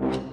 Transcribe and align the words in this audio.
you 0.00 0.31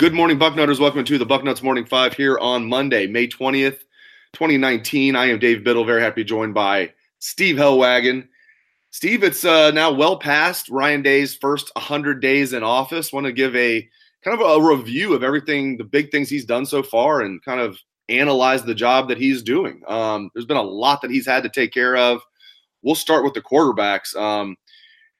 Good 0.00 0.14
morning, 0.14 0.38
Bucknutters. 0.38 0.80
Welcome 0.80 1.04
to 1.04 1.18
the 1.18 1.26
Bucknuts 1.26 1.62
Morning 1.62 1.84
Five 1.84 2.14
here 2.14 2.38
on 2.38 2.66
Monday, 2.66 3.06
May 3.06 3.28
20th, 3.28 3.80
2019. 4.32 5.14
I 5.14 5.26
am 5.26 5.38
Dave 5.38 5.62
Biddle, 5.62 5.84
very 5.84 6.00
happy 6.00 6.24
joined 6.24 6.54
by 6.54 6.94
Steve 7.18 7.56
Helwagen. 7.56 8.26
Steve, 8.88 9.22
it's 9.22 9.44
uh, 9.44 9.70
now 9.72 9.92
well 9.92 10.18
past 10.18 10.70
Ryan 10.70 11.02
Day's 11.02 11.34
first 11.34 11.70
100 11.74 12.22
days 12.22 12.54
in 12.54 12.62
office. 12.62 13.12
Want 13.12 13.26
to 13.26 13.32
give 13.32 13.54
a 13.54 13.86
kind 14.24 14.40
of 14.40 14.62
a 14.62 14.66
review 14.66 15.12
of 15.12 15.22
everything, 15.22 15.76
the 15.76 15.84
big 15.84 16.10
things 16.10 16.30
he's 16.30 16.46
done 16.46 16.64
so 16.64 16.82
far, 16.82 17.20
and 17.20 17.44
kind 17.44 17.60
of 17.60 17.78
analyze 18.08 18.62
the 18.62 18.74
job 18.74 19.06
that 19.08 19.18
he's 19.18 19.42
doing. 19.42 19.82
Um, 19.86 20.30
there's 20.32 20.46
been 20.46 20.56
a 20.56 20.62
lot 20.62 21.02
that 21.02 21.10
he's 21.10 21.26
had 21.26 21.42
to 21.42 21.50
take 21.50 21.74
care 21.74 21.98
of. 21.98 22.22
We'll 22.80 22.94
start 22.94 23.22
with 23.22 23.34
the 23.34 23.42
quarterbacks. 23.42 24.16
Um, 24.16 24.56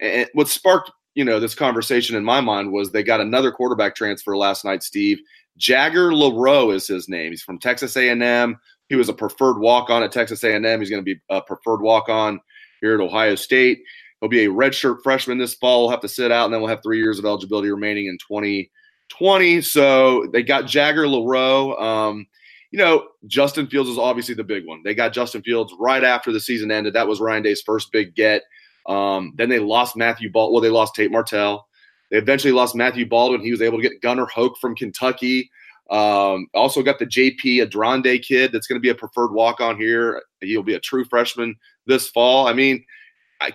and 0.01 0.27
what 0.33 0.49
sparked 0.49 0.91
you 1.15 1.25
know 1.25 1.41
this 1.41 1.55
conversation 1.55 2.17
in 2.17 2.25
my 2.25 2.41
mind 2.41 2.73
was 2.73 2.91
they 2.91 3.03
got 3.03 3.21
another 3.21 3.51
quarterback 3.53 3.95
transfer 3.95 4.37
last 4.37 4.65
night. 4.65 4.83
Steve 4.83 5.19
Jagger 5.57 6.11
LaRoe 6.11 6.75
is 6.75 6.87
his 6.87 7.09
name. 7.09 7.33
He's 7.33 7.43
from 7.43 7.59
Texas 7.59 7.97
A&M. 7.97 8.57
He 8.89 8.97
was 8.97 9.09
a 9.09 9.15
preferred 9.15 9.59
walk-on 9.59 10.03
at 10.03 10.11
Texas 10.11 10.43
A&M. 10.43 10.81
He's 10.81 10.91
going 10.91 11.05
to 11.05 11.15
be 11.15 11.21
a 11.29 11.41
preferred 11.43 11.81
walk-on 11.81 12.41
here 12.81 12.95
at 12.95 13.01
Ohio 13.01 13.35
State. 13.35 13.83
He'll 14.21 14.31
be 14.31 14.45
a 14.45 14.51
redshirt 14.51 15.03
freshman 15.03 15.39
this 15.39 15.55
fall. 15.55 15.83
We'll 15.83 15.91
have 15.91 16.01
to 16.01 16.09
sit 16.09 16.33
out, 16.33 16.47
and 16.47 16.55
then 16.55 16.61
we'll 16.61 16.71
have 16.71 16.83
three 16.83 16.99
years 16.99 17.19
of 17.19 17.25
eligibility 17.25 17.71
remaining 17.71 18.07
in 18.07 18.19
2020. 18.19 19.61
So 19.63 20.27
they 20.33 20.43
got 20.43 20.67
Jagger 20.67 21.05
LaRoe. 21.05 21.81
Um, 21.81 22.27
you 22.71 22.79
know, 22.79 23.09
Justin 23.27 23.67
Fields 23.67 23.91
is 23.91 23.99
obviously 23.99 24.35
the 24.35 24.45
big 24.45 24.67
one. 24.67 24.83
They 24.85 24.95
got 24.95 25.13
Justin 25.13 25.43
Fields 25.43 25.75
right 25.79 26.05
after 26.05 26.33
the 26.33 26.41
season 26.41 26.71
ended. 26.71 26.95
That 26.95 27.09
was 27.09 27.21
Ryan 27.21 27.43
Day's 27.43 27.63
first 27.63 27.91
big 27.93 28.15
get. 28.15 28.43
Um, 28.91 29.35
then 29.37 29.49
they 29.49 29.61
lost 29.61 29.97
Matthew 29.97 30.31
Baldwin. 30.31 30.55
Well, 30.55 30.63
they 30.63 30.69
lost 30.69 30.97
Tate 30.97 31.13
Martell. 31.13 31.69
They 32.11 32.19
eventually 32.19 32.53
lost 32.53 32.75
Matthew 32.75 33.07
Baldwin. 33.09 33.41
He 33.41 33.53
was 33.53 33.63
able 33.63 33.79
to 33.79 33.89
get 33.89 34.03
Gunnar 34.03 34.27
Hoke 34.27 34.59
from 34.59 34.75
Kentucky. 34.75 35.49
Um, 35.91 36.49
also 36.55 36.83
got 36.83 36.99
the 36.99 37.07
JP 37.07 37.63
Andrade 37.63 38.25
kid 38.25 38.53
that's 38.53 38.67
going 38.67 38.77
to 38.77 38.83
be 38.83 38.89
a 38.89 38.95
preferred 38.95 39.33
walk 39.33 39.61
on 39.61 39.77
here. 39.77 40.23
He'll 40.41 40.65
be 40.65 40.75
a 40.75 40.81
true 40.81 41.05
freshman 41.05 41.55
this 41.87 42.09
fall. 42.09 42.49
I 42.49 42.53
mean, 42.53 42.85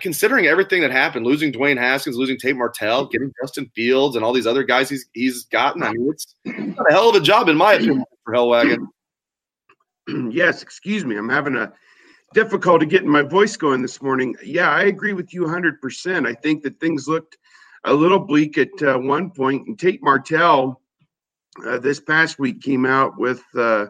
considering 0.00 0.46
everything 0.46 0.80
that 0.80 0.90
happened, 0.90 1.26
losing 1.26 1.52
Dwayne 1.52 1.78
Haskins, 1.78 2.16
losing 2.16 2.38
Tate 2.38 2.56
Martell, 2.56 3.06
getting 3.06 3.30
Justin 3.42 3.70
Fields, 3.74 4.16
and 4.16 4.24
all 4.24 4.32
these 4.32 4.46
other 4.46 4.64
guys 4.64 4.88
he's 4.88 5.06
he's 5.12 5.44
gotten, 5.44 5.82
I 5.82 5.92
mean, 5.92 6.10
it's 6.10 6.34
a 6.46 6.90
hell 6.90 7.10
of 7.10 7.14
a 7.14 7.20
job 7.20 7.48
in 7.48 7.56
my 7.56 7.74
opinion 7.74 8.04
for 8.24 8.34
Helwagen. 8.34 8.78
Yes, 10.30 10.62
excuse 10.62 11.04
me. 11.04 11.16
I'm 11.16 11.28
having 11.28 11.56
a 11.56 11.72
difficulty 12.36 12.84
getting 12.84 13.08
my 13.08 13.22
voice 13.22 13.56
going 13.56 13.80
this 13.80 14.02
morning. 14.02 14.36
Yeah, 14.44 14.68
I 14.68 14.82
agree 14.82 15.14
with 15.14 15.32
you 15.32 15.44
100%. 15.44 16.28
I 16.28 16.34
think 16.34 16.62
that 16.64 16.78
things 16.78 17.08
looked 17.08 17.38
a 17.84 17.94
little 17.94 18.18
bleak 18.18 18.58
at 18.58 18.68
uh, 18.82 18.98
one 18.98 19.30
point. 19.30 19.36
point, 19.36 19.68
and 19.68 19.78
Tate 19.78 20.02
Martell 20.02 20.82
uh, 21.66 21.78
this 21.78 21.98
past 21.98 22.38
week 22.38 22.60
came 22.60 22.84
out 22.84 23.18
with 23.18 23.42
uh, 23.56 23.86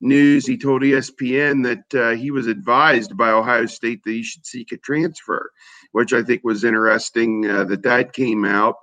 news. 0.00 0.46
He 0.46 0.56
told 0.56 0.82
ESPN 0.82 1.64
that 1.64 2.00
uh, 2.00 2.10
he 2.14 2.30
was 2.30 2.46
advised 2.46 3.16
by 3.16 3.30
Ohio 3.30 3.66
State 3.66 4.04
that 4.04 4.12
he 4.12 4.22
should 4.22 4.46
seek 4.46 4.70
a 4.70 4.76
transfer, 4.76 5.50
which 5.90 6.12
I 6.12 6.22
think 6.22 6.44
was 6.44 6.62
interesting 6.62 7.50
uh, 7.50 7.64
that 7.64 7.82
that 7.82 8.12
came 8.12 8.44
out. 8.44 8.76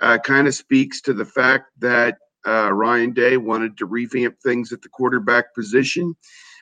Uh, 0.00 0.16
kind 0.16 0.48
of 0.48 0.54
speaks 0.54 1.02
to 1.02 1.12
the 1.12 1.26
fact 1.26 1.66
that 1.80 2.16
Ryan 2.46 3.12
Day 3.12 3.36
wanted 3.36 3.76
to 3.76 3.84
revamp 3.84 4.36
things 4.42 4.72
at 4.72 4.80
the 4.80 4.88
quarterback 4.88 5.54
position 5.54 6.16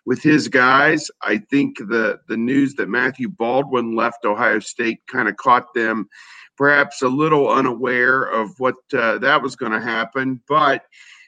with 0.06 0.22
his 0.22 0.48
guys. 0.48 1.10
I 1.22 1.38
think 1.38 1.76
the 1.78 2.20
the 2.28 2.36
news 2.36 2.74
that 2.74 2.88
Matthew 2.88 3.28
Baldwin 3.28 3.94
left 3.94 4.24
Ohio 4.24 4.60
State 4.60 5.00
kind 5.06 5.28
of 5.28 5.36
caught 5.36 5.74
them 5.74 6.08
perhaps 6.56 7.02
a 7.02 7.08
little 7.08 7.50
unaware 7.50 8.22
of 8.22 8.58
what 8.58 8.76
uh, 8.94 9.18
that 9.18 9.42
was 9.42 9.56
going 9.56 9.72
to 9.72 9.80
happen, 9.80 10.40
but 10.48 10.84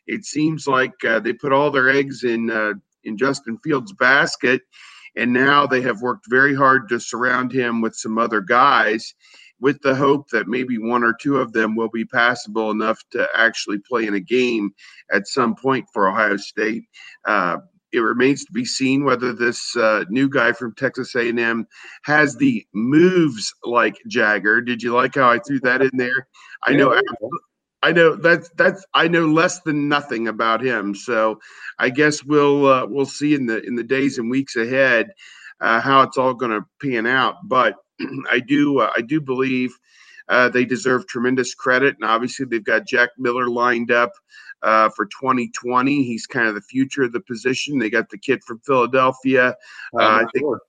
it 0.07 0.25
seems 0.25 0.67
like 0.67 1.05
uh, 1.05 1.21
they 1.21 1.35
put 1.35 1.53
all 1.53 1.71
their 1.71 1.91
eggs 1.91 2.25
in 2.25 2.51
uh, 2.51 2.73
in 3.05 3.19
Justin 3.19 3.59
Fields' 3.59 3.93
basket, 3.93 4.63
and 5.17 5.33
now 5.33 5.67
they 5.67 5.83
have 5.83 6.01
worked 6.01 6.27
very 6.31 6.55
hard 6.55 6.89
to 6.89 7.01
surround 7.01 7.53
him 7.53 7.83
with 7.83 7.95
some 7.95 8.17
other 8.17 8.41
guys. 8.41 9.15
With 9.61 9.83
the 9.83 9.97
hope 9.97 10.29
that 10.31 10.47
maybe 10.47 10.79
one 10.79 11.03
or 11.03 11.13
two 11.21 11.39
of 11.39 11.53
them 11.53 11.75
will 11.75 11.89
be 11.89 12.05
passable 12.05 12.71
enough 12.71 13.03
to 13.11 13.27
actually 13.35 13.79
play 13.79 14.07
in 14.07 14.15
a 14.15 14.21
game 14.21 14.71
at 15.13 15.27
some 15.27 15.57
point 15.57 15.85
for 15.93 16.07
Ohio 16.07 16.37
State. 16.37 16.85
It 17.93 18.01
remains 18.01 18.45
to 18.45 18.53
be 18.53 18.65
seen 18.65 19.05
whether 19.05 19.33
this 19.33 19.75
uh, 19.77 20.05
new 20.09 20.29
guy 20.29 20.53
from 20.53 20.75
Texas 20.75 21.15
A&M 21.15 21.67
has 22.05 22.37
the 22.37 22.67
moves 22.75 23.55
like 23.65 23.97
Jagger. 24.09 24.61
Did 24.61 24.83
you 24.83 24.95
like 24.95 25.15
how 25.15 25.31
I 25.31 25.39
threw 25.39 25.61
that 25.61 25.83
in 25.83 25.91
there? 25.95 26.29
I 26.65 26.73
know. 26.73 27.01
I 27.83 27.93
know 27.93 28.17
that's 28.17 28.51
that's 28.57 28.85
I 28.93 29.07
know 29.07 29.27
less 29.27 29.61
than 29.61 29.89
nothing 29.89 30.27
about 30.27 30.65
him, 30.65 30.97
so 30.97 31.39
I 31.79 31.91
guess 31.91 32.25
we'll 32.25 32.67
uh, 32.67 32.87
we'll 32.87 33.07
see 33.07 33.35
in 33.35 33.47
the 33.47 33.63
in 33.63 33.77
the 33.77 33.85
days 33.85 34.19
and 34.19 34.29
weeks 34.29 34.57
ahead 34.57 35.13
uh, 35.61 35.81
how 35.81 36.03
it's 36.03 36.19
all 36.19 36.35
going 36.35 36.51
to 36.51 36.67
pan 36.83 37.07
out. 37.07 37.37
But 37.45 37.77
I 38.31 38.41
do 38.41 38.81
uh, 38.81 38.91
I 38.97 39.03
do 39.03 39.21
believe 39.21 39.79
uh, 40.29 40.49
they 40.49 40.65
deserve 40.65 41.07
tremendous 41.07 41.55
credit, 41.55 41.97
and 42.01 42.09
obviously 42.09 42.47
they've 42.47 42.65
got 42.65 42.87
Jack 42.87 43.11
Miller 43.17 43.49
lined 43.49 43.91
up 43.91 44.13
uh, 44.63 44.89
for 44.91 45.07
2020. 45.07 46.03
He's 46.03 46.27
kind 46.27 46.49
of 46.49 46.55
the 46.55 46.61
future 46.61 47.05
of 47.05 47.13
the 47.13 47.21
position. 47.21 47.79
They 47.79 47.91
got 47.91 48.11
the 48.11 48.19
kid 48.19 48.43
from 48.45 48.61
Philadelphia. 48.61 49.57
Uh, 49.99 50.03
I 50.03 50.25
think, 50.33 50.43
sure. 50.43 50.61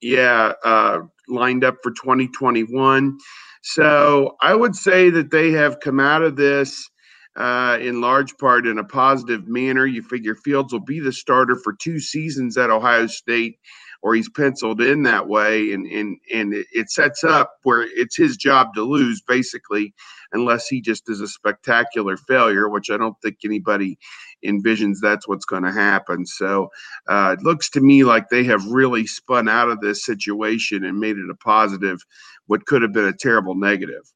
yeah, 0.00 0.52
uh, 0.64 1.00
lined 1.28 1.64
up 1.64 1.76
for 1.82 1.90
2021. 1.90 3.18
So 3.62 4.36
I 4.40 4.54
would 4.54 4.74
say 4.76 5.10
that 5.10 5.30
they 5.30 5.50
have 5.52 5.80
come 5.80 6.00
out 6.00 6.22
of 6.22 6.36
this. 6.36 6.88
Uh, 7.36 7.78
in 7.80 8.00
large 8.00 8.36
part 8.38 8.66
in 8.66 8.78
a 8.78 8.84
positive 8.84 9.46
manner. 9.46 9.86
You 9.86 10.02
figure 10.02 10.34
Fields 10.34 10.72
will 10.72 10.80
be 10.80 10.98
the 10.98 11.12
starter 11.12 11.54
for 11.54 11.72
two 11.72 12.00
seasons 12.00 12.58
at 12.58 12.68
Ohio 12.68 13.06
State 13.06 13.60
or 14.00 14.14
he's 14.14 14.30
penciled 14.30 14.80
in 14.80 15.02
that 15.02 15.28
way, 15.28 15.72
and 15.72 15.86
and 15.86 16.18
and 16.32 16.54
it 16.54 16.90
sets 16.90 17.24
up 17.24 17.54
where 17.62 17.82
it's 17.82 18.16
his 18.16 18.36
job 18.36 18.74
to 18.74 18.82
lose 18.82 19.20
basically, 19.20 19.92
unless 20.32 20.68
he 20.68 20.80
just 20.80 21.08
is 21.08 21.20
a 21.20 21.28
spectacular 21.28 22.16
failure, 22.16 22.68
which 22.68 22.90
I 22.90 22.96
don't 22.96 23.16
think 23.22 23.38
anybody 23.44 23.98
envisions 24.44 24.98
that's 25.02 25.26
what's 25.26 25.44
going 25.44 25.64
to 25.64 25.72
happen. 25.72 26.24
So 26.24 26.68
uh, 27.08 27.34
it 27.38 27.44
looks 27.44 27.68
to 27.70 27.80
me 27.80 28.04
like 28.04 28.28
they 28.28 28.44
have 28.44 28.64
really 28.66 29.06
spun 29.06 29.48
out 29.48 29.68
of 29.68 29.80
this 29.80 30.04
situation 30.04 30.84
and 30.84 31.00
made 31.00 31.16
it 31.16 31.30
a 31.30 31.34
positive, 31.34 32.04
what 32.46 32.66
could 32.66 32.82
have 32.82 32.92
been 32.92 33.06
a 33.06 33.12
terrible 33.12 33.56
negative. 33.56 34.12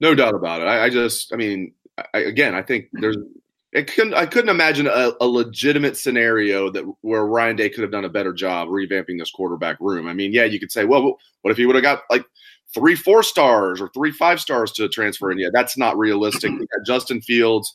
No 0.00 0.14
doubt 0.14 0.34
about 0.34 0.62
it. 0.62 0.66
I, 0.66 0.84
I 0.84 0.90
just, 0.90 1.32
I 1.32 1.36
mean, 1.36 1.74
I, 2.14 2.20
again, 2.20 2.54
I 2.54 2.62
think 2.62 2.86
there's 2.92 3.16
it 3.72 3.92
couldn't, 3.92 4.14
I 4.14 4.26
couldn't 4.26 4.48
imagine 4.48 4.86
a, 4.86 5.12
a, 5.20 5.26
legitimate 5.26 5.96
scenario 5.96 6.70
that 6.70 6.84
where 7.02 7.26
Ryan 7.26 7.56
Day 7.56 7.68
could 7.68 7.82
have 7.82 7.90
done 7.90 8.06
a 8.06 8.10
better 8.10 8.32
job 8.32 8.68
revamping 8.68 9.18
this 9.18 9.30
quarterback 9.30 9.76
room. 9.80 10.06
I 10.06 10.14
mean, 10.14 10.32
yeah, 10.32 10.44
you 10.44 10.58
could 10.58 10.72
say, 10.72 10.84
well, 10.84 11.18
what 11.42 11.50
if 11.50 11.56
he 11.58 11.66
would 11.66 11.76
have 11.76 11.82
got 11.82 12.02
like 12.10 12.24
three 12.72 12.94
four 12.94 13.22
stars 13.22 13.80
or 13.80 13.90
three 13.90 14.10
five 14.10 14.40
stars 14.40 14.72
to 14.72 14.88
transfer 14.88 15.30
in? 15.30 15.38
Yeah, 15.38 15.48
that's 15.52 15.76
not 15.76 15.98
realistic. 15.98 16.50
Justin 16.86 17.20
Fields 17.20 17.74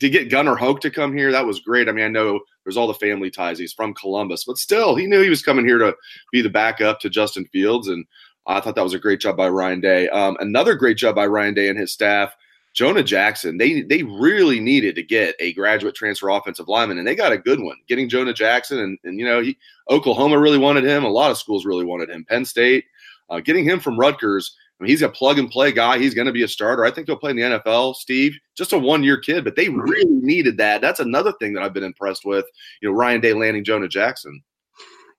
to 0.00 0.10
get 0.10 0.30
Gunnar 0.30 0.56
Hoke 0.56 0.80
to 0.80 0.90
come 0.90 1.16
here. 1.16 1.30
That 1.30 1.46
was 1.46 1.60
great. 1.60 1.88
I 1.88 1.92
mean, 1.92 2.04
I 2.04 2.08
know 2.08 2.40
there's 2.64 2.76
all 2.76 2.86
the 2.86 2.94
family 2.94 3.30
ties. 3.30 3.58
He's 3.58 3.72
from 3.72 3.94
Columbus, 3.94 4.44
but 4.44 4.58
still, 4.58 4.94
he 4.94 5.06
knew 5.06 5.22
he 5.22 5.30
was 5.30 5.42
coming 5.42 5.66
here 5.66 5.78
to 5.78 5.94
be 6.32 6.42
the 6.42 6.50
backup 6.50 7.00
to 7.00 7.10
Justin 7.10 7.46
Fields, 7.46 7.88
and 7.88 8.04
I 8.46 8.60
thought 8.60 8.74
that 8.74 8.84
was 8.84 8.94
a 8.94 8.98
great 8.98 9.20
job 9.20 9.36
by 9.36 9.48
Ryan 9.48 9.80
Day. 9.80 10.08
Um, 10.08 10.36
another 10.40 10.74
great 10.74 10.96
job 10.96 11.14
by 11.14 11.26
Ryan 11.26 11.54
Day 11.54 11.68
and 11.68 11.78
his 11.78 11.92
staff 11.92 12.34
Jonah 12.72 13.02
Jackson, 13.02 13.58
they 13.58 13.82
they 13.82 14.02
really 14.02 14.60
needed 14.60 14.94
to 14.94 15.02
get 15.02 15.34
a 15.40 15.52
graduate 15.54 15.94
transfer 15.94 16.28
offensive 16.28 16.68
lineman, 16.68 16.98
and 16.98 17.06
they 17.06 17.16
got 17.16 17.32
a 17.32 17.38
good 17.38 17.60
one. 17.60 17.76
Getting 17.88 18.08
Jonah 18.08 18.32
Jackson, 18.32 18.78
and, 18.78 18.98
and 19.04 19.18
you 19.18 19.26
know, 19.26 19.42
he, 19.42 19.58
Oklahoma 19.90 20.38
really 20.38 20.58
wanted 20.58 20.84
him. 20.84 21.04
A 21.04 21.08
lot 21.08 21.30
of 21.30 21.38
schools 21.38 21.66
really 21.66 21.84
wanted 21.84 22.10
him. 22.10 22.24
Penn 22.24 22.44
State, 22.44 22.84
uh, 23.28 23.40
getting 23.40 23.64
him 23.64 23.80
from 23.80 23.98
Rutgers. 23.98 24.56
I 24.78 24.84
mean, 24.84 24.90
he's 24.90 25.02
a 25.02 25.08
plug 25.08 25.38
and 25.38 25.50
play 25.50 25.72
guy. 25.72 25.98
He's 25.98 26.14
going 26.14 26.26
to 26.26 26.32
be 26.32 26.44
a 26.44 26.48
starter. 26.48 26.86
I 26.86 26.90
think 26.90 27.06
he'll 27.06 27.16
play 27.16 27.32
in 27.32 27.36
the 27.36 27.42
NFL. 27.42 27.96
Steve, 27.96 28.38
just 28.56 28.72
a 28.72 28.78
one 28.78 29.02
year 29.02 29.18
kid, 29.18 29.44
but 29.44 29.56
they 29.56 29.68
really 29.68 30.06
needed 30.06 30.56
that. 30.58 30.80
That's 30.80 31.00
another 31.00 31.32
thing 31.32 31.52
that 31.54 31.62
I've 31.62 31.74
been 31.74 31.84
impressed 31.84 32.24
with. 32.24 32.46
You 32.80 32.88
know, 32.88 32.94
Ryan 32.94 33.20
Day 33.20 33.34
landing 33.34 33.64
Jonah 33.64 33.88
Jackson. 33.88 34.42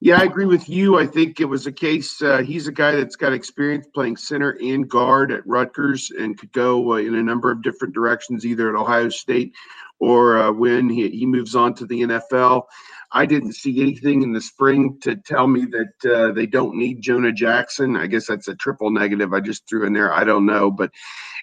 Yeah, 0.04 0.20
I 0.20 0.24
agree 0.24 0.48
with 0.48 0.68
you. 0.68 0.98
I 0.98 1.06
think 1.06 1.40
it 1.40 1.46
was 1.46 1.68
a 1.68 1.72
case. 1.72 2.24
Uh, 2.24 2.40
he's 2.40 2.68
a 2.68 2.72
guy 2.72 2.94
that's 2.94 3.16
got 3.16 3.34
experience 3.34 3.86
playing 3.94 4.18
center 4.18 4.58
and 4.60 4.90
guard 4.90 5.32
at 5.32 5.46
Rutgers 5.46 6.10
and 6.10 6.36
could 6.36 6.52
go 6.54 6.94
uh, 6.94 6.96
in 6.96 7.14
a 7.14 7.22
number 7.22 7.52
of 7.52 7.62
different 7.62 7.94
directions, 7.94 8.44
either 8.44 8.68
at 8.70 8.76
Ohio 8.76 9.10
State 9.10 9.54
or 10.00 10.40
uh, 10.40 10.52
when 10.52 10.90
he, 10.90 11.08
he 11.10 11.28
moves 11.28 11.56
on 11.56 11.76
to 11.76 11.86
the 11.86 12.02
NFL. 12.02 12.64
I 13.12 13.28
didn't 13.28 13.54
see 13.54 13.80
anything 13.80 14.24
in 14.24 14.34
the 14.34 14.42
spring 14.42 14.98
to 15.02 15.18
tell 15.18 15.46
me 15.46 15.66
that 15.66 16.12
uh, 16.12 16.32
they 16.32 16.48
don't 16.48 16.78
need 16.78 17.04
Jonah 17.04 17.32
Jackson. 17.32 17.96
I 17.96 18.08
guess 18.08 18.26
that's 18.26 18.48
a 18.48 18.56
triple 18.56 18.90
negative 18.90 19.34
I 19.34 19.40
just 19.40 19.70
threw 19.70 19.86
in 19.86 19.94
there. 19.94 20.12
I 20.12 20.24
don't 20.24 20.48
know. 20.48 20.72
But 20.72 20.90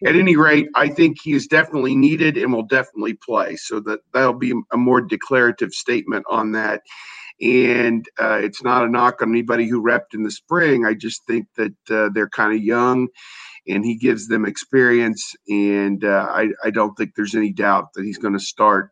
at 0.04 0.16
any 0.16 0.34
rate, 0.34 0.66
I 0.74 0.88
think 0.88 1.18
he 1.22 1.32
is 1.32 1.46
definitely 1.46 1.94
needed 1.94 2.36
and 2.36 2.52
will 2.52 2.64
definitely 2.64 3.14
play. 3.14 3.54
So 3.54 3.78
that, 3.80 4.00
that'll 4.12 4.32
be 4.32 4.54
a 4.72 4.76
more 4.76 5.00
declarative 5.00 5.72
statement 5.72 6.24
on 6.28 6.50
that. 6.52 6.82
And 7.40 8.06
uh, 8.20 8.40
it's 8.42 8.62
not 8.62 8.84
a 8.84 8.88
knock 8.88 9.22
on 9.22 9.30
anybody 9.30 9.68
who 9.68 9.82
repped 9.82 10.14
in 10.14 10.22
the 10.22 10.30
spring. 10.30 10.84
I 10.84 10.94
just 10.94 11.24
think 11.26 11.46
that 11.56 11.74
uh, 11.90 12.10
they're 12.12 12.28
kind 12.28 12.54
of 12.54 12.62
young 12.62 13.08
and 13.68 13.84
he 13.84 13.96
gives 13.96 14.28
them 14.28 14.44
experience. 14.44 15.34
And 15.48 16.04
uh, 16.04 16.26
I, 16.30 16.48
I 16.64 16.70
don't 16.70 16.94
think 16.96 17.12
there's 17.14 17.34
any 17.34 17.52
doubt 17.52 17.92
that 17.94 18.04
he's 18.04 18.18
going 18.18 18.34
to 18.34 18.40
start 18.40 18.90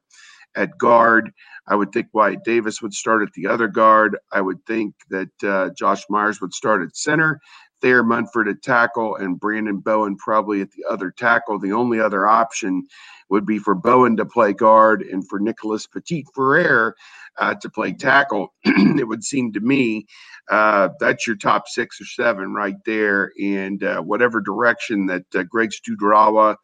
at 0.55 0.79
guard. 0.79 1.33
I 1.69 1.75
would 1.75 1.93
think 1.93 2.09
Wyatt 2.13 2.45
Davis 2.45 2.81
would 2.81 2.95
start 2.95 3.23
at 3.23 3.33
the 3.35 3.49
other 3.49 3.69
guard. 3.69 4.17
I 4.33 4.41
would 4.41 4.65
think 4.67 4.95
that 5.11 5.31
uh, 5.43 5.71
Josh 5.77 6.05
Myers 6.09 6.41
would 6.41 6.55
start 6.55 6.83
at 6.83 6.97
center, 6.97 7.41
Thayer 7.81 8.03
Munford 8.03 8.49
at 8.49 8.63
tackle, 8.63 9.17
and 9.17 9.39
Brandon 9.39 9.79
Bowen 9.79 10.17
probably 10.17 10.61
at 10.61 10.71
the 10.73 10.85
other 10.89 11.11
tackle. 11.11 11.59
The 11.59 11.73
only 11.73 12.01
other 12.01 12.27
option 12.27 12.87
would 13.29 13.47
be 13.47 13.59
for 13.59 13.75
Bowen 13.75 14.17
to 14.17 14.25
play 14.25 14.53
guard 14.53 15.03
and 15.03 15.27
for 15.29 15.39
Nicholas 15.39 15.87
Petit 15.87 16.25
Frere 16.35 16.95
uh, 17.39 17.55
to 17.57 17.69
play 17.69 17.93
tackle. 17.93 18.55
it 18.65 19.07
would 19.07 19.25
seem 19.25 19.53
to 19.53 19.61
me 19.61 20.07
uh, 20.51 20.91
that's 21.01 21.27
your 21.27 21.37
top 21.37 21.69
six 21.69 22.01
or 22.01 22.05
seven 22.05 22.55
right 22.55 22.77
there. 22.85 23.33
And 23.43 23.83
uh, 23.83 24.01
whatever 24.01 24.41
direction 24.41 25.07
that 25.07 25.25
uh, 25.35 25.43
Greg 25.43 25.71
Studrawa 25.71 26.57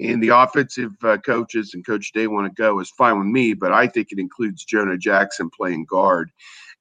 and 0.00 0.22
the 0.22 0.28
offensive 0.28 0.92
uh, 1.02 1.18
coaches 1.18 1.72
and 1.74 1.86
Coach 1.86 2.12
Day 2.12 2.26
want 2.26 2.46
to 2.46 2.62
go 2.62 2.80
is 2.80 2.90
fine 2.90 3.18
with 3.18 3.28
me, 3.28 3.54
but 3.54 3.72
I 3.72 3.86
think 3.86 4.08
it 4.10 4.18
includes 4.18 4.64
Jonah 4.64 4.98
Jackson 4.98 5.50
playing 5.50 5.86
guard. 5.88 6.30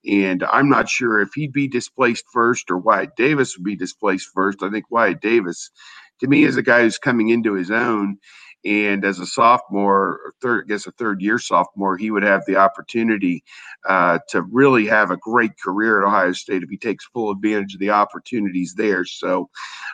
And 0.10 0.44
I'm 0.44 0.70
not 0.70 0.90
sure 0.90 1.22
if 1.22 1.30
he'd 1.34 1.54
be 1.54 1.68
displaced 1.68 2.26
first 2.32 2.70
or 2.70 2.78
Wyatt 2.78 3.16
Davis 3.16 3.58
would 3.58 3.64
be 3.64 3.76
displaced 3.76 4.30
first. 4.34 4.62
I 4.62 4.70
think 4.70 4.92
Wyatt 4.92 5.22
Davis, 5.22 5.72
to 6.20 6.28
me, 6.28 6.44
is 6.44 6.58
a 6.58 6.64
guy 6.64 6.82
who's 6.82 6.98
coming 6.98 7.30
into 7.30 7.54
his 7.54 7.72
own 7.72 8.18
and 8.66 9.04
as 9.04 9.20
a 9.20 9.26
sophomore, 9.26 10.34
third, 10.42 10.66
I 10.66 10.68
guess 10.70 10.88
a 10.88 10.92
third 10.92 11.22
year 11.22 11.38
sophomore, 11.38 11.98
he 11.98 12.12
would 12.12 12.24
have 12.24 12.46
the 12.46 12.56
opportunity 12.56 13.44
uh, 13.88 14.20
to 14.30 14.44
really 14.44 14.88
have 14.88 15.12
a 15.12 15.18
great 15.18 15.60
career 15.60 16.02
at 16.02 16.08
Ohio 16.08 16.32
State 16.32 16.64
if 16.64 16.70
he 16.70 16.78
takes 16.78 17.06
full 17.06 17.32
advantage 17.32 17.74
of 17.74 17.82
the 17.82 17.90
opportunities 17.90 18.74
there. 18.76 19.04
So 19.04 19.50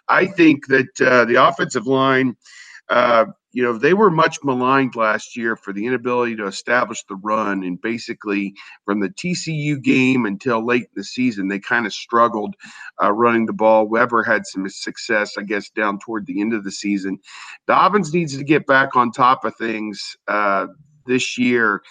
I 0.07 0.27
think 0.27 0.67
that 0.67 1.01
uh, 1.01 1.25
the 1.25 1.43
offensive 1.43 1.87
line 1.87 2.35
uh, 2.89 3.25
you 3.51 3.63
know, 3.63 3.73
they 3.73 3.93
were 3.93 4.11
much 4.11 4.37
maligned 4.43 4.95
last 4.95 5.35
year 5.35 5.55
for 5.55 5.73
the 5.73 5.85
inability 5.85 6.35
to 6.35 6.45
establish 6.45 7.03
the 7.05 7.15
run. 7.15 7.63
And 7.63 7.81
basically, 7.81 8.53
from 8.85 8.99
the 8.99 9.09
TCU 9.09 9.81
game 9.81 10.25
until 10.25 10.65
late 10.65 10.83
in 10.83 10.89
the 10.95 11.03
season, 11.03 11.47
they 11.47 11.59
kind 11.59 11.85
of 11.85 11.93
struggled 11.93 12.55
uh, 13.03 13.11
running 13.11 13.47
the 13.47 13.53
ball. 13.53 13.87
Weber 13.87 14.23
had 14.23 14.45
some 14.45 14.69
success, 14.69 15.33
I 15.37 15.43
guess, 15.43 15.69
down 15.69 15.99
toward 15.99 16.27
the 16.27 16.41
end 16.41 16.53
of 16.53 16.63
the 16.63 16.71
season. 16.71 17.19
Dobbins 17.67 18.13
needs 18.13 18.37
to 18.37 18.43
get 18.43 18.67
back 18.67 18.95
on 18.95 19.11
top 19.11 19.45
of 19.45 19.55
things 19.55 20.15
uh, 20.27 20.67
this 21.05 21.37
year. 21.37 21.81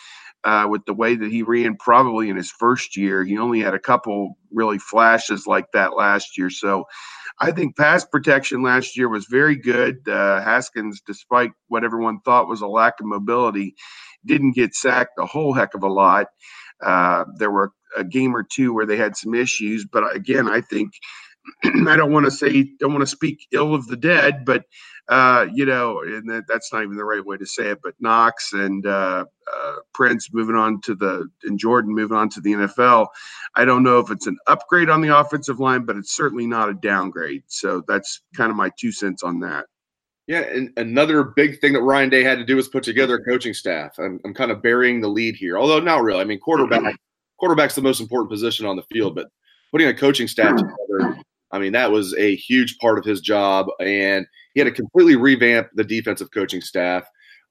Uh, 0.45 0.67
with 0.71 0.85
the 0.87 0.95
way 0.95 1.17
that 1.17 1.31
he 1.33 1.43
ran 1.43 1.77
probably 1.77 2.31
in 2.31 2.37
his 2.37 2.51
first 2.51 2.97
year. 2.97 3.25
He 3.25 3.37
only 3.37 3.61
had 3.61 3.75
a 3.75 3.79
couple 3.79 4.39
really 4.53 4.79
flashes 4.79 5.47
like 5.47 5.73
that 5.73 5.97
last 5.97 6.39
year. 6.39 6.49
So 6.49 6.85
I 7.41 7.53
think 7.53 7.77
pass 7.77 8.05
protection 8.05 8.63
last 8.63 8.97
year 8.97 9.09
was 9.09 9.27
very 9.27 9.57
good. 9.57 10.09
Uh, 10.09 10.41
Haskins, 10.43 11.01
despite 11.07 11.53
what 11.69 11.85
everyone 11.85 12.21
thought 12.21 12.49
was 12.49 12.61
a 12.61 12.67
lack 12.67 12.95
of 13.01 13.07
mobility, 13.07 13.75
didn't 14.27 14.53
get 14.53 14.75
sacked 14.75 15.13
a 15.19 15.27
whole 15.27 15.53
heck 15.53 15.75
of 15.75 15.83
a 15.83 15.89
lot. 15.89 16.27
Uh, 16.85 17.25
there 17.37 17.51
were 17.51 17.73
a 17.97 18.05
game 18.05 18.35
or 18.35 18.43
two 18.43 18.73
where 18.73 18.87
they 18.87 18.97
had 18.97 19.17
some 19.17 19.35
issues, 19.35 19.87
but 19.91 20.15
again, 20.15 20.49
I 20.49 20.61
think 20.61 20.93
I 21.89 21.97
don't 21.97 22.13
want 22.13 22.27
to 22.27 22.31
say 22.31 22.71
don't 22.79 22.93
want 22.93 23.03
to 23.03 23.07
speak 23.07 23.47
ill 23.53 23.75
of 23.75 23.87
the 23.87 23.97
dead, 23.97 24.45
but 24.45 24.65
uh, 25.09 25.47
you 25.55 25.65
know, 25.65 26.03
and 26.03 26.29
that, 26.29 26.45
that's 26.49 26.73
not 26.73 26.83
even 26.83 26.97
the 26.97 27.05
right 27.05 27.25
way 27.25 27.37
to 27.39 27.47
say 27.47 27.69
it. 27.69 27.79
But 27.83 27.95
Knox 27.99 28.53
and 28.53 28.87
uh, 28.87 29.25
uh, 29.53 29.75
Prince 29.95 30.29
moving 30.33 30.57
on 30.57 30.81
to 30.83 30.95
the 30.95 31.29
and 31.45 31.59
Jordan 31.59 31.95
moving 31.95 32.17
on 32.17 32.29
to 32.31 32.41
the 32.41 32.53
NFL. 32.53 33.07
I 33.55 33.65
don't 33.65 33.83
know 33.83 33.99
if 33.99 34.11
it's 34.11 34.27
an 34.27 34.37
upgrade 34.47 34.91
on 34.91 35.01
the 35.01 35.17
offensive 35.17 35.61
line, 35.61 35.85
but 35.85 35.97
it's 35.97 36.15
certainly 36.15 36.47
not 36.47 36.69
a 36.69 36.75
downgrade. 36.75 37.45
So 37.47 37.83
that's 37.89 38.21
kind 38.37 38.51
of 38.51 38.57
my 38.57 38.71
two 38.79 38.93
cents 38.93 39.23
on 39.23 39.41
that. 39.41 39.67
Yeah, 40.27 40.41
and 40.41 40.71
another 40.77 41.25
big 41.25 41.59
thing 41.59 41.73
that 41.73 41.81
Ryan 41.81 42.11
Day 42.11 42.23
had 42.23 42.37
to 42.37 42.45
do 42.45 42.57
was 42.57 42.69
put 42.69 42.83
together 42.83 43.15
a 43.15 43.25
coaching 43.25 43.55
staff. 43.55 43.99
I'm, 43.99 44.21
I'm 44.27 44.35
kind 44.35 44.51
of 44.51 44.61
burying 44.61 45.01
the 45.01 45.09
lead 45.09 45.37
here, 45.37 45.57
although 45.57 45.81
not 45.81 46.03
really. 46.03 46.21
I 46.21 46.25
mean, 46.25 46.39
quarterback 46.39 46.97
quarterback's 47.39 47.75
the 47.75 47.81
most 47.81 48.01
important 48.01 48.31
position 48.31 48.67
on 48.67 48.77
the 48.77 48.83
field, 48.93 49.15
but 49.15 49.29
putting 49.71 49.89
a 49.89 49.95
coaching 49.95 50.29
staff 50.29 50.55
together 50.57 51.19
I 51.51 51.59
mean, 51.59 51.73
that 51.73 51.91
was 51.91 52.15
a 52.17 52.35
huge 52.37 52.79
part 52.79 52.99
of 52.99 53.05
his 53.05 53.21
job, 53.21 53.67
and 53.81 54.27
he 54.55 54.61
had 54.61 54.67
to 54.67 54.73
completely 54.73 55.17
revamp 55.17 55.69
the 55.75 55.85
defensive 55.85 56.31
coaching 56.33 56.61
staff. 56.61 57.05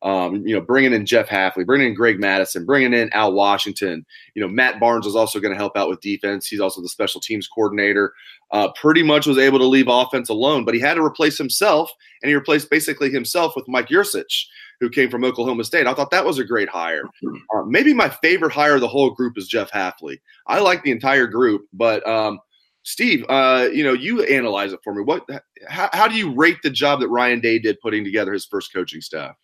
Um, 0.04 0.46
you 0.46 0.54
know, 0.54 0.62
bringing 0.62 0.94
in 0.94 1.08
Jeff 1.08 1.28
Hafley, 1.28 1.66
bringing 1.66 1.88
in 1.88 1.94
Greg 1.96 2.20
Mattison, 2.20 2.68
bringing 2.68 2.94
in 2.94 3.12
Al 3.14 3.34
Washington. 3.34 4.06
You 4.36 4.44
know, 4.44 4.48
Matt 4.48 4.80
Barnes 4.80 5.08
was 5.08 5.16
also 5.16 5.40
going 5.40 5.54
to 5.54 5.58
help 5.58 5.76
out 5.76 5.90
with 5.90 6.02
defense. 6.02 6.46
He's 6.46 6.60
also 6.60 6.84
the 6.84 6.90
special 6.90 7.20
teams 7.20 7.48
coordinator. 7.48 8.14
Uh, 8.52 8.72
pretty 8.74 9.02
much 9.02 9.26
was 9.26 9.40
able 9.40 9.58
to 9.58 9.66
leave 9.66 9.88
offense 9.88 10.30
alone, 10.30 10.66
but 10.66 10.76
he 10.76 10.80
had 10.80 10.94
to 10.94 11.04
replace 11.04 11.36
himself, 11.36 11.92
and 12.22 12.30
he 12.30 12.36
replaced 12.36 12.70
basically 12.70 13.10
himself 13.10 13.54
with 13.56 13.68
Mike 13.68 13.88
Yurcich, 13.88 14.46
who 14.80 14.88
came 14.88 15.10
from 15.10 15.24
Oklahoma 15.24 15.64
State. 15.64 15.88
I 15.88 15.96
thought 15.96 16.12
that 16.12 16.26
was 16.26 16.38
a 16.38 16.46
great 16.46 16.70
hire. 16.70 17.02
Uh, 17.56 17.64
maybe 17.66 17.92
my 17.92 18.10
favorite 18.10 18.54
hire 18.54 18.76
of 18.76 18.82
the 18.82 18.88
whole 18.88 19.10
group 19.10 19.36
is 19.36 19.48
Jeff 19.48 19.72
Hafley. 19.72 20.20
I 20.46 20.60
like 20.60 20.84
the 20.84 20.92
entire 20.92 21.26
group, 21.26 21.66
but 21.74 22.08
um, 22.08 22.40
Steve, 22.88 23.26
uh, 23.28 23.68
you 23.74 23.84
know, 23.84 23.92
you 23.92 24.24
analyze 24.24 24.72
it 24.72 24.80
for 24.82 24.94
me. 24.94 25.04
What, 25.04 25.28
how, 25.68 25.90
how 25.92 26.08
do 26.08 26.16
you 26.16 26.34
rate 26.34 26.56
the 26.64 26.70
job 26.70 27.02
that 27.02 27.10
Ryan 27.10 27.42
Day 27.42 27.60
did 27.60 27.78
putting 27.82 28.06
together 28.06 28.32
his 28.32 28.46
first 28.46 28.74
coaching 28.74 29.02
staff? 29.02 29.36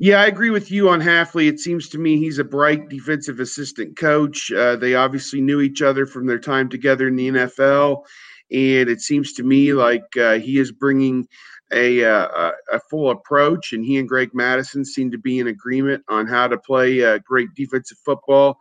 Yeah, 0.00 0.20
I 0.20 0.26
agree 0.26 0.50
with 0.50 0.72
you 0.72 0.88
on 0.88 1.00
Hafley. 1.00 1.48
It 1.48 1.60
seems 1.60 1.88
to 1.90 1.98
me 1.98 2.18
he's 2.18 2.40
a 2.40 2.44
bright 2.44 2.88
defensive 2.88 3.38
assistant 3.38 3.96
coach. 3.96 4.50
Uh, 4.50 4.74
they 4.74 4.96
obviously 4.96 5.40
knew 5.40 5.60
each 5.60 5.82
other 5.82 6.04
from 6.04 6.26
their 6.26 6.40
time 6.40 6.68
together 6.68 7.06
in 7.06 7.14
the 7.14 7.28
NFL, 7.28 8.02
and 8.50 8.88
it 8.88 9.00
seems 9.00 9.34
to 9.34 9.44
me 9.44 9.72
like 9.72 10.16
uh, 10.16 10.40
he 10.40 10.58
is 10.58 10.72
bringing 10.72 11.28
a, 11.72 12.04
uh, 12.04 12.50
a 12.72 12.80
full 12.90 13.10
approach. 13.10 13.72
And 13.72 13.84
he 13.84 13.98
and 13.98 14.08
Greg 14.08 14.30
Mattison 14.34 14.84
seem 14.84 15.12
to 15.12 15.18
be 15.18 15.38
in 15.38 15.46
agreement 15.46 16.02
on 16.08 16.26
how 16.26 16.48
to 16.48 16.58
play 16.58 17.04
uh, 17.04 17.20
great 17.24 17.54
defensive 17.54 17.98
football. 18.04 18.58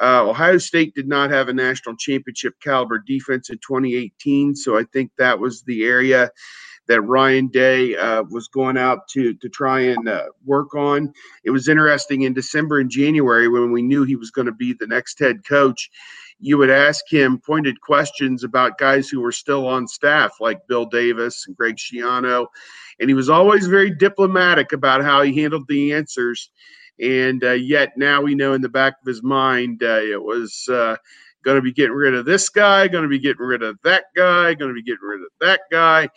Uh, 0.00 0.28
Ohio 0.28 0.58
State 0.58 0.94
did 0.94 1.06
not 1.06 1.30
have 1.30 1.48
a 1.48 1.52
national 1.52 1.96
championship 1.96 2.54
caliber 2.60 2.98
defense 2.98 3.50
in 3.50 3.58
2018, 3.58 4.56
so 4.56 4.76
I 4.76 4.84
think 4.92 5.12
that 5.18 5.38
was 5.38 5.62
the 5.62 5.84
area 5.84 6.30
that 6.86 7.00
Ryan 7.02 7.48
Day 7.48 7.96
uh, 7.96 8.24
was 8.24 8.48
going 8.48 8.76
out 8.76 9.08
to 9.08 9.34
to 9.34 9.48
try 9.48 9.80
and 9.80 10.08
uh, 10.08 10.26
work 10.44 10.74
on. 10.74 11.12
It 11.44 11.50
was 11.50 11.68
interesting 11.68 12.22
in 12.22 12.34
December 12.34 12.78
and 12.78 12.90
January 12.90 13.48
when 13.48 13.72
we 13.72 13.82
knew 13.82 14.04
he 14.04 14.16
was 14.16 14.30
going 14.30 14.46
to 14.46 14.52
be 14.52 14.74
the 14.74 14.86
next 14.86 15.18
head 15.18 15.46
coach. 15.46 15.90
You 16.40 16.58
would 16.58 16.70
ask 16.70 17.04
him 17.08 17.38
pointed 17.38 17.80
questions 17.80 18.44
about 18.44 18.78
guys 18.78 19.08
who 19.08 19.20
were 19.20 19.32
still 19.32 19.66
on 19.66 19.86
staff, 19.86 20.40
like 20.40 20.66
Bill 20.66 20.84
Davis 20.84 21.44
and 21.46 21.56
Greg 21.56 21.76
Schiano, 21.76 22.46
and 23.00 23.08
he 23.08 23.14
was 23.14 23.30
always 23.30 23.66
very 23.66 23.90
diplomatic 23.90 24.72
about 24.72 25.02
how 25.02 25.22
he 25.22 25.40
handled 25.40 25.66
the 25.68 25.92
answers. 25.92 26.50
And 27.00 27.42
uh, 27.42 27.52
yet 27.52 27.92
now 27.96 28.22
we 28.22 28.34
know 28.34 28.52
in 28.52 28.62
the 28.62 28.68
back 28.68 28.94
of 29.00 29.06
his 29.06 29.22
mind 29.22 29.82
uh, 29.82 30.00
it 30.00 30.22
was 30.22 30.68
uh, 30.70 30.96
going 31.44 31.56
to 31.56 31.62
be 31.62 31.72
getting 31.72 31.92
rid 31.94 32.14
of 32.14 32.24
this 32.24 32.48
guy, 32.48 32.88
going 32.88 33.02
to 33.02 33.08
be 33.08 33.18
getting 33.18 33.44
rid 33.44 33.62
of 33.62 33.78
that 33.84 34.04
guy, 34.16 34.54
going 34.54 34.70
to 34.70 34.74
be 34.74 34.82
getting 34.82 35.04
rid 35.04 35.20
of 35.20 35.28
that 35.40 35.62
guy. 35.70 36.08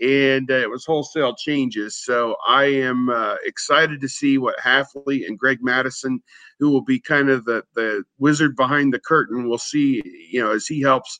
And 0.00 0.50
uh, 0.50 0.54
it 0.54 0.70
was 0.70 0.84
wholesale 0.84 1.34
changes. 1.34 1.96
So 2.04 2.36
I 2.46 2.64
am 2.64 3.08
uh, 3.08 3.36
excited 3.44 4.00
to 4.00 4.08
see 4.08 4.36
what 4.36 4.58
Hafley 4.58 5.26
and 5.26 5.38
Greg 5.38 5.58
Mattison, 5.62 6.22
who 6.58 6.70
will 6.70 6.82
be 6.82 7.00
kind 7.00 7.30
of 7.30 7.44
the, 7.46 7.64
the 7.74 8.04
wizard 8.18 8.56
behind 8.56 8.92
the 8.92 9.00
curtain, 9.00 9.48
will 9.48 9.58
see, 9.58 10.02
you 10.30 10.42
know, 10.42 10.52
as 10.52 10.66
he 10.66 10.82
helps 10.82 11.18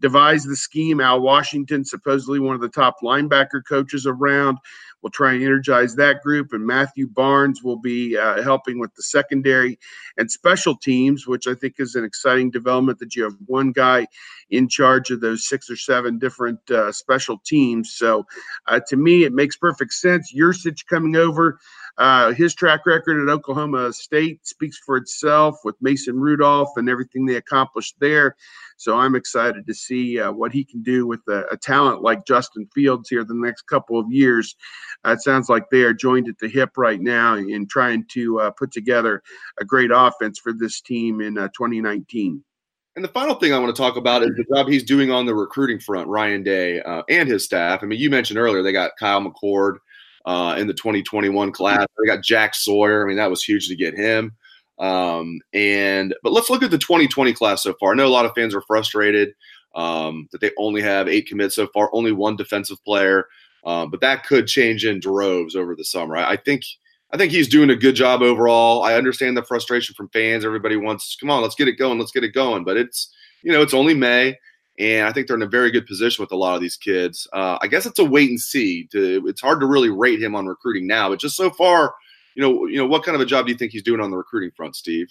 devise 0.00 0.44
the 0.44 0.56
scheme. 0.56 1.00
Al 1.00 1.20
Washington, 1.20 1.84
supposedly 1.84 2.38
one 2.38 2.54
of 2.54 2.60
the 2.60 2.68
top 2.68 2.96
linebacker 3.02 3.62
coaches 3.66 4.06
around, 4.06 4.58
will 5.02 5.10
try 5.10 5.32
and 5.32 5.42
energize 5.42 5.94
that 5.96 6.22
group. 6.22 6.52
And 6.52 6.66
Matthew 6.66 7.06
Barnes 7.06 7.62
will 7.62 7.78
be 7.78 8.16
uh, 8.16 8.42
helping 8.42 8.78
with 8.78 8.94
the 8.94 9.02
secondary 9.02 9.78
and 10.16 10.30
special 10.30 10.76
teams, 10.76 11.26
which 11.26 11.46
I 11.46 11.54
think 11.54 11.74
is 11.78 11.94
an 11.94 12.04
exciting 12.04 12.50
development 12.50 12.98
that 12.98 13.14
you 13.14 13.24
have 13.24 13.36
one 13.46 13.72
guy 13.72 14.06
in 14.50 14.68
charge 14.68 15.10
of 15.10 15.20
those 15.20 15.48
six 15.48 15.70
or 15.70 15.76
seven 15.76 16.18
different 16.18 16.58
uh, 16.70 16.90
special 16.92 17.38
teams. 17.44 17.94
So 17.94 18.26
uh, 18.66 18.80
to 18.88 18.96
me, 18.96 19.24
it 19.24 19.32
makes 19.32 19.56
perfect 19.56 19.92
sense. 19.92 20.32
Yurcich 20.34 20.86
coming 20.88 21.16
over. 21.16 21.58
Uh, 21.98 22.32
his 22.32 22.54
track 22.54 22.86
record 22.86 23.20
at 23.20 23.32
Oklahoma 23.32 23.92
State 23.92 24.46
speaks 24.46 24.78
for 24.78 24.96
itself 24.96 25.56
with 25.64 25.74
Mason 25.80 26.14
Rudolph 26.16 26.70
and 26.76 26.88
everything 26.88 27.26
they 27.26 27.34
accomplished 27.34 27.96
there. 27.98 28.36
So 28.76 28.96
I'm 28.96 29.16
excited 29.16 29.66
to 29.66 29.74
see 29.74 30.20
uh, 30.20 30.30
what 30.30 30.52
he 30.52 30.64
can 30.64 30.82
do 30.82 31.08
with 31.08 31.20
a, 31.28 31.44
a, 31.50 31.56
talent 31.56 32.02
like 32.02 32.24
Justin 32.24 32.68
Fields 32.72 33.08
here 33.08 33.24
the 33.24 33.34
next 33.34 33.62
couple 33.62 33.98
of 33.98 34.06
years. 34.08 34.54
Uh, 35.06 35.12
it 35.12 35.20
sounds 35.20 35.48
like 35.48 35.64
they 35.70 35.82
are 35.82 35.94
joined 35.94 36.28
at 36.28 36.38
the 36.38 36.48
hip 36.48 36.70
right 36.76 37.00
now 37.00 37.34
in 37.34 37.66
trying 37.66 38.04
to 38.08 38.40
uh, 38.40 38.50
put 38.50 38.72
together 38.72 39.22
a 39.60 39.64
great 39.64 39.90
offense 39.92 40.38
for 40.38 40.52
this 40.52 40.80
team 40.80 41.20
in 41.20 41.38
uh, 41.38 41.48
2019. 41.48 42.42
And 42.96 43.04
the 43.04 43.08
final 43.08 43.36
thing 43.36 43.52
I 43.52 43.58
want 43.58 43.74
to 43.74 43.80
talk 43.80 43.96
about 43.96 44.22
is 44.22 44.30
the 44.36 44.44
job 44.52 44.66
he's 44.66 44.82
doing 44.82 45.12
on 45.12 45.24
the 45.24 45.34
recruiting 45.34 45.78
front, 45.78 46.08
Ryan 46.08 46.42
Day 46.42 46.80
uh, 46.80 47.02
and 47.08 47.28
his 47.28 47.44
staff. 47.44 47.80
I 47.82 47.86
mean, 47.86 48.00
you 48.00 48.10
mentioned 48.10 48.40
earlier 48.40 48.60
they 48.60 48.72
got 48.72 48.96
Kyle 48.98 49.20
McCord 49.20 49.76
uh, 50.24 50.56
in 50.58 50.66
the 50.66 50.74
2021 50.74 51.52
class. 51.52 51.86
They 51.96 52.06
got 52.06 52.24
Jack 52.24 52.54
Sawyer. 52.56 53.04
I 53.04 53.06
mean, 53.06 53.16
that 53.16 53.30
was 53.30 53.44
huge 53.44 53.68
to 53.68 53.76
get 53.76 53.94
him. 53.94 54.36
Um, 54.78 55.40
and 55.52 56.14
but 56.22 56.32
let's 56.32 56.50
look 56.50 56.62
at 56.62 56.70
the 56.70 56.78
2020 56.78 57.32
class 57.34 57.62
so 57.62 57.74
far. 57.78 57.92
I 57.92 57.94
know 57.94 58.06
a 58.06 58.08
lot 58.08 58.26
of 58.26 58.32
fans 58.34 58.54
are 58.54 58.62
frustrated 58.62 59.32
um, 59.74 60.28
that 60.32 60.40
they 60.40 60.50
only 60.58 60.82
have 60.82 61.08
eight 61.08 61.28
commits 61.28 61.54
so 61.54 61.68
far, 61.68 61.90
only 61.92 62.12
one 62.12 62.36
defensive 62.36 62.82
player. 62.84 63.26
Uh, 63.68 63.84
but 63.84 64.00
that 64.00 64.24
could 64.24 64.46
change 64.46 64.86
in 64.86 64.98
droves 64.98 65.54
over 65.54 65.76
the 65.76 65.84
summer. 65.84 66.16
I, 66.16 66.30
I, 66.30 66.36
think 66.36 66.62
I 67.12 67.18
think 67.18 67.32
he's 67.32 67.48
doing 67.48 67.68
a 67.68 67.76
good 67.76 67.94
job 67.94 68.22
overall. 68.22 68.82
I 68.82 68.94
understand 68.94 69.36
the 69.36 69.42
frustration 69.42 69.94
from 69.94 70.08
fans. 70.08 70.42
Everybody 70.42 70.76
wants, 70.76 71.18
come 71.20 71.28
on, 71.28 71.42
let's 71.42 71.54
get 71.54 71.68
it 71.68 71.72
going, 71.72 71.98
let's 71.98 72.10
get 72.10 72.24
it 72.24 72.32
going. 72.32 72.64
But 72.64 72.78
it's 72.78 73.14
you 73.42 73.52
know 73.52 73.60
it's 73.60 73.74
only 73.74 73.92
May. 73.92 74.38
And 74.78 75.06
I 75.06 75.12
think 75.12 75.26
they're 75.26 75.36
in 75.36 75.42
a 75.42 75.46
very 75.46 75.70
good 75.70 75.86
position 75.86 76.22
with 76.22 76.32
a 76.32 76.36
lot 76.36 76.54
of 76.54 76.62
these 76.62 76.76
kids. 76.76 77.28
Uh, 77.34 77.58
I 77.60 77.66
guess 77.66 77.84
it's 77.84 77.98
a 77.98 78.04
wait 78.04 78.30
and 78.30 78.40
see. 78.40 78.88
To, 78.92 79.26
it's 79.26 79.40
hard 79.42 79.60
to 79.60 79.66
really 79.66 79.90
rate 79.90 80.22
him 80.22 80.34
on 80.34 80.46
recruiting 80.46 80.86
now, 80.86 81.10
but 81.10 81.18
just 81.18 81.36
so 81.36 81.50
far, 81.50 81.94
you 82.36 82.42
know, 82.42 82.66
you 82.66 82.78
know, 82.78 82.86
what 82.86 83.02
kind 83.02 83.16
of 83.16 83.20
a 83.20 83.26
job 83.26 83.44
do 83.44 83.52
you 83.52 83.58
think 83.58 83.72
he's 83.72 83.82
doing 83.82 84.00
on 84.00 84.10
the 84.10 84.16
recruiting 84.16 84.52
front, 84.56 84.76
Steve? 84.76 85.08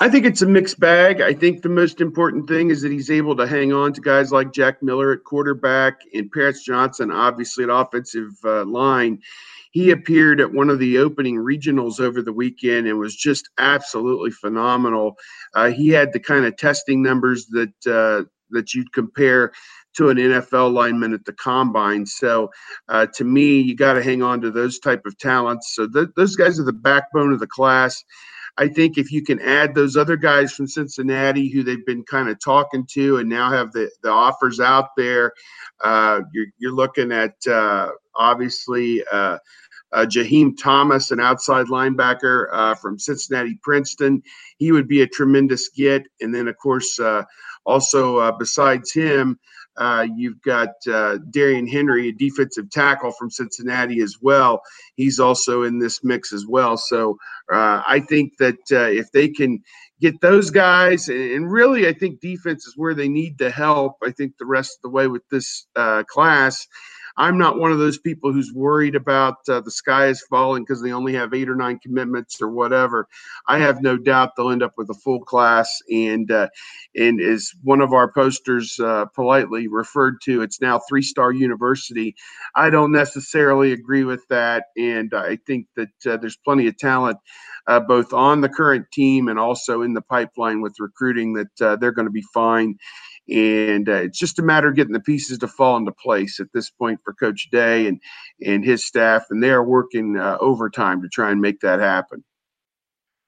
I 0.00 0.08
think 0.08 0.26
it's 0.26 0.42
a 0.42 0.46
mixed 0.46 0.80
bag. 0.80 1.20
I 1.20 1.32
think 1.32 1.62
the 1.62 1.68
most 1.68 2.00
important 2.00 2.48
thing 2.48 2.70
is 2.70 2.82
that 2.82 2.90
he's 2.90 3.10
able 3.10 3.36
to 3.36 3.46
hang 3.46 3.72
on 3.72 3.92
to 3.92 4.00
guys 4.00 4.32
like 4.32 4.52
Jack 4.52 4.82
Miller 4.82 5.12
at 5.12 5.22
quarterback 5.24 6.00
and 6.12 6.30
Paris 6.32 6.64
Johnson, 6.64 7.12
obviously 7.12 7.62
at 7.62 7.70
offensive 7.70 8.32
uh, 8.44 8.64
line. 8.64 9.20
He 9.70 9.90
appeared 9.90 10.40
at 10.40 10.52
one 10.52 10.68
of 10.68 10.80
the 10.80 10.98
opening 10.98 11.36
regionals 11.36 12.00
over 12.00 12.22
the 12.22 12.32
weekend 12.32 12.88
and 12.88 12.98
was 12.98 13.14
just 13.14 13.50
absolutely 13.58 14.30
phenomenal. 14.32 15.16
Uh, 15.54 15.70
he 15.70 15.88
had 15.88 16.12
the 16.12 16.20
kind 16.20 16.44
of 16.44 16.56
testing 16.56 17.00
numbers 17.02 17.46
that 17.46 17.86
uh, 17.86 18.28
that 18.50 18.74
you'd 18.74 18.92
compare 18.92 19.52
to 19.94 20.08
an 20.10 20.16
NFL 20.16 20.72
lineman 20.72 21.12
at 21.12 21.24
the 21.24 21.32
combine. 21.32 22.06
So, 22.06 22.50
uh, 22.88 23.06
to 23.14 23.24
me, 23.24 23.60
you 23.60 23.76
got 23.76 23.94
to 23.94 24.02
hang 24.02 24.22
on 24.22 24.40
to 24.40 24.50
those 24.50 24.78
type 24.78 25.06
of 25.06 25.16
talents. 25.18 25.72
So 25.74 25.88
th- 25.88 26.10
those 26.16 26.36
guys 26.36 26.58
are 26.58 26.64
the 26.64 26.72
backbone 26.72 27.32
of 27.32 27.40
the 27.40 27.46
class. 27.46 28.04
I 28.56 28.68
think 28.68 28.98
if 28.98 29.10
you 29.10 29.22
can 29.22 29.40
add 29.40 29.74
those 29.74 29.96
other 29.96 30.16
guys 30.16 30.52
from 30.52 30.68
Cincinnati 30.68 31.48
who 31.48 31.62
they've 31.62 31.84
been 31.84 32.04
kind 32.04 32.28
of 32.28 32.38
talking 32.38 32.86
to 32.92 33.16
and 33.16 33.28
now 33.28 33.50
have 33.50 33.72
the, 33.72 33.90
the 34.02 34.10
offers 34.10 34.60
out 34.60 34.90
there, 34.96 35.32
uh, 35.82 36.20
you're, 36.32 36.46
you're 36.58 36.72
looking 36.72 37.10
at 37.10 37.34
uh, 37.48 37.90
obviously 38.14 39.02
uh, 39.12 39.38
uh, 39.92 40.04
Jaheim 40.06 40.56
Thomas, 40.60 41.10
an 41.10 41.20
outside 41.20 41.66
linebacker 41.66 42.46
uh, 42.52 42.74
from 42.74 42.98
Cincinnati 42.98 43.58
Princeton. 43.62 44.22
He 44.58 44.72
would 44.72 44.88
be 44.88 45.02
a 45.02 45.06
tremendous 45.06 45.68
get. 45.68 46.02
And 46.20 46.34
then, 46.34 46.48
of 46.48 46.56
course, 46.58 46.98
uh, 46.98 47.22
also, 47.64 48.18
uh, 48.18 48.32
besides 48.32 48.92
him, 48.92 49.38
uh, 49.76 50.06
you've 50.14 50.40
got 50.42 50.70
uh, 50.86 51.18
Darrion 51.30 51.68
Henry, 51.68 52.08
a 52.08 52.12
defensive 52.12 52.70
tackle 52.70 53.12
from 53.12 53.30
Cincinnati 53.30 54.00
as 54.00 54.18
well. 54.20 54.60
He's 54.94 55.18
also 55.18 55.62
in 55.62 55.78
this 55.78 56.04
mix 56.04 56.32
as 56.32 56.46
well. 56.46 56.76
So 56.76 57.18
uh, 57.52 57.82
I 57.86 58.00
think 58.00 58.36
that 58.38 58.58
uh, 58.70 58.90
if 58.90 59.10
they 59.12 59.28
can 59.28 59.62
get 60.00 60.20
those 60.20 60.50
guys, 60.50 61.08
and 61.08 61.50
really, 61.50 61.88
I 61.88 61.92
think 61.92 62.20
defense 62.20 62.66
is 62.66 62.74
where 62.76 62.94
they 62.94 63.08
need 63.08 63.38
the 63.38 63.50
help. 63.50 63.96
I 64.02 64.10
think 64.10 64.34
the 64.38 64.46
rest 64.46 64.78
of 64.78 64.82
the 64.82 64.94
way 64.94 65.08
with 65.08 65.22
this 65.30 65.66
uh, 65.76 66.04
class 66.04 66.66
I'm 67.16 67.38
not 67.38 67.58
one 67.58 67.70
of 67.70 67.78
those 67.78 67.98
people 67.98 68.32
who's 68.32 68.52
worried 68.52 68.94
about 68.94 69.36
uh, 69.48 69.60
the 69.60 69.70
sky 69.70 70.06
is 70.06 70.22
falling 70.22 70.64
because 70.64 70.82
they 70.82 70.92
only 70.92 71.14
have 71.14 71.32
eight 71.32 71.48
or 71.48 71.54
nine 71.54 71.78
commitments 71.78 72.40
or 72.42 72.48
whatever. 72.48 73.08
I 73.46 73.58
have 73.58 73.82
no 73.82 73.96
doubt 73.96 74.32
they'll 74.36 74.50
end 74.50 74.62
up 74.62 74.74
with 74.76 74.90
a 74.90 74.94
full 74.94 75.20
class. 75.20 75.80
And 75.90 76.30
uh, 76.30 76.48
and 76.96 77.20
as 77.20 77.52
one 77.62 77.80
of 77.80 77.92
our 77.92 78.10
posters 78.10 78.78
uh, 78.80 79.06
politely 79.06 79.68
referred 79.68 80.20
to, 80.22 80.42
it's 80.42 80.60
now 80.60 80.80
three 80.88 81.02
star 81.02 81.32
university. 81.32 82.14
I 82.54 82.70
don't 82.70 82.92
necessarily 82.92 83.72
agree 83.72 84.04
with 84.04 84.26
that, 84.28 84.66
and 84.76 85.12
I 85.14 85.36
think 85.46 85.66
that 85.76 86.06
uh, 86.06 86.16
there's 86.16 86.36
plenty 86.36 86.66
of 86.66 86.76
talent. 86.78 87.18
Uh, 87.66 87.80
both 87.80 88.12
on 88.12 88.42
the 88.42 88.48
current 88.48 88.84
team 88.92 89.26
and 89.26 89.38
also 89.38 89.80
in 89.80 89.94
the 89.94 90.02
pipeline 90.02 90.60
with 90.60 90.74
recruiting, 90.78 91.32
that 91.32 91.62
uh, 91.62 91.76
they're 91.76 91.92
going 91.92 92.04
to 92.04 92.12
be 92.12 92.24
fine 92.34 92.76
and 93.28 93.88
uh, 93.88 93.92
it's 93.94 94.18
just 94.18 94.38
a 94.38 94.42
matter 94.42 94.68
of 94.68 94.76
getting 94.76 94.92
the 94.92 95.00
pieces 95.00 95.38
to 95.38 95.48
fall 95.48 95.76
into 95.76 95.92
place 95.92 96.40
at 96.40 96.52
this 96.52 96.70
point 96.70 97.00
for 97.04 97.12
Coach 97.14 97.48
Day 97.50 97.86
and 97.86 98.00
and 98.44 98.64
his 98.64 98.84
staff, 98.84 99.24
and 99.30 99.42
they 99.42 99.50
are 99.50 99.64
working 99.64 100.18
uh, 100.18 100.36
overtime 100.40 101.00
to 101.02 101.08
try 101.08 101.30
and 101.30 101.40
make 101.40 101.60
that 101.60 101.80
happen. 101.80 102.24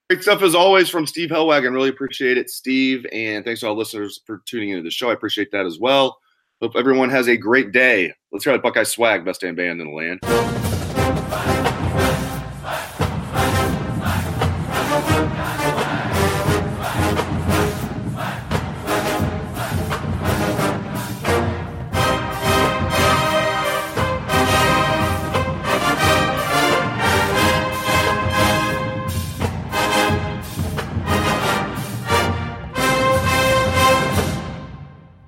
Great 0.09 0.21
stuff 0.21 0.41
as 0.41 0.55
always 0.55 0.89
from 0.89 1.05
Steve 1.05 1.29
Helwagen. 1.29 1.73
Really 1.73 1.89
appreciate 1.89 2.37
it, 2.37 2.49
Steve, 2.49 3.05
and 3.11 3.43
thanks 3.43 3.59
to 3.61 3.67
all 3.67 3.75
listeners 3.75 4.21
for 4.25 4.41
tuning 4.45 4.69
into 4.69 4.83
the 4.83 4.91
show. 4.91 5.09
I 5.09 5.13
appreciate 5.13 5.51
that 5.51 5.65
as 5.65 5.79
well. 5.79 6.17
Hope 6.61 6.73
everyone 6.75 7.09
has 7.09 7.27
a 7.27 7.37
great 7.37 7.71
day. 7.71 8.13
Let's 8.31 8.45
hear 8.45 8.53
that 8.53 8.63
Buckeye 8.63 8.83
swag, 8.83 9.25
best 9.25 9.41
damn 9.41 9.55
band 9.55 9.81
in 9.81 9.87
the 9.87 9.93
land. 9.93 10.56